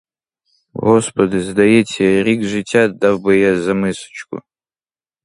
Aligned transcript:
Господи, 0.73 1.41
здається, 1.41 2.23
рік 2.23 2.43
життя 2.43 2.87
дав 2.87 3.19
би 3.21 3.39
я 3.39 3.61
за 3.61 3.73
мисочку! 3.73 4.41